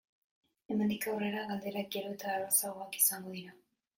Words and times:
Hemendik 0.71 1.05
aurrera 1.11 1.43
galderak 1.51 1.93
gero 1.97 2.15
eta 2.15 2.33
errazagoak 2.39 2.99
izango 3.03 3.37
dira. 3.39 3.57